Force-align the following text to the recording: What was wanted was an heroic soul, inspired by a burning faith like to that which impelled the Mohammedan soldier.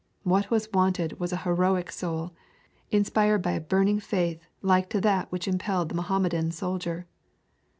What 0.23 0.49
was 0.49 0.67
wanted 0.71 1.19
was 1.19 1.31
an 1.31 1.41
heroic 1.43 1.91
soul, 1.91 2.31
inspired 2.89 3.43
by 3.43 3.51
a 3.51 3.61
burning 3.61 3.99
faith 3.99 4.41
like 4.63 4.89
to 4.89 5.01
that 5.01 5.31
which 5.31 5.47
impelled 5.47 5.89
the 5.89 5.95
Mohammedan 5.95 6.49
soldier. 6.49 7.05